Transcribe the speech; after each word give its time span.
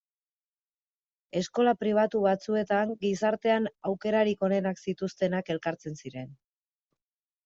Eskola 1.41 1.73
pribatu 1.81 2.21
batzuetan 2.23 2.93
gizartean 3.05 3.67
aukerarik 3.89 4.41
onenak 4.47 4.81
zituztenak 4.87 5.53
elkartzen 5.57 6.01
ziren. 6.05 6.33